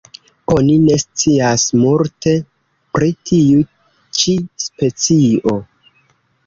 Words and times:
Oni 0.53 0.77
ne 0.85 0.95
scias 1.03 1.65
multe 1.81 2.33
pri 2.97 3.13
tiu 3.33 3.63
ĉi 4.23 4.37
specio. 4.67 5.57